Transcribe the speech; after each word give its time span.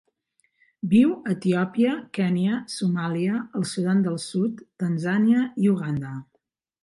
Viu 0.93 1.11
a 1.17 1.33
Etiòpia, 1.33 1.91
Kenya, 2.19 2.55
Somàlia, 2.77 3.43
el 3.59 3.67
Sudan 3.73 4.01
del 4.07 4.17
Sud, 4.25 4.63
Tanzània 4.85 5.45
i 5.67 5.73
Uganda. 5.77 6.17